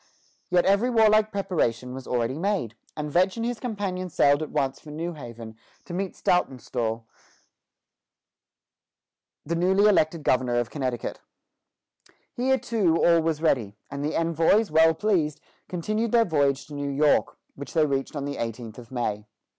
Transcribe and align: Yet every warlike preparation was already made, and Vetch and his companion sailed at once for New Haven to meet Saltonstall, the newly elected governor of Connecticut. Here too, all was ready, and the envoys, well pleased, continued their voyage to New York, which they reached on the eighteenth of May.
Yet 0.49 0.65
every 0.65 0.89
warlike 0.89 1.31
preparation 1.31 1.93
was 1.93 2.07
already 2.07 2.39
made, 2.39 2.75
and 2.97 3.11
Vetch 3.11 3.37
and 3.37 3.45
his 3.45 3.59
companion 3.59 4.09
sailed 4.09 4.41
at 4.41 4.49
once 4.49 4.79
for 4.79 4.89
New 4.89 5.13
Haven 5.13 5.55
to 5.85 5.93
meet 5.93 6.15
Saltonstall, 6.15 7.05
the 9.45 9.53
newly 9.55 9.87
elected 9.87 10.23
governor 10.23 10.55
of 10.55 10.71
Connecticut. 10.71 11.19
Here 12.33 12.57
too, 12.57 12.95
all 13.05 13.21
was 13.21 13.43
ready, 13.43 13.77
and 13.91 14.03
the 14.03 14.15
envoys, 14.15 14.71
well 14.71 14.95
pleased, 14.95 15.39
continued 15.69 16.11
their 16.13 16.25
voyage 16.25 16.65
to 16.65 16.73
New 16.73 16.89
York, 16.89 17.37
which 17.53 17.73
they 17.75 17.85
reached 17.85 18.15
on 18.15 18.25
the 18.25 18.37
eighteenth 18.37 18.79
of 18.79 18.89
May. 18.91 19.27